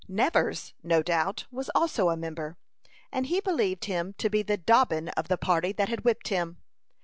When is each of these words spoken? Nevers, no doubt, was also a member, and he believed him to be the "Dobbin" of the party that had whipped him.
Nevers, 0.07 0.73
no 0.81 1.03
doubt, 1.03 1.45
was 1.51 1.69
also 1.75 2.09
a 2.09 2.17
member, 2.17 2.57
and 3.11 3.27
he 3.27 3.39
believed 3.39 3.85
him 3.85 4.15
to 4.17 4.31
be 4.31 4.41
the 4.41 4.57
"Dobbin" 4.57 5.09
of 5.09 5.27
the 5.27 5.37
party 5.37 5.73
that 5.73 5.89
had 5.89 6.03
whipped 6.03 6.29
him. 6.29 6.57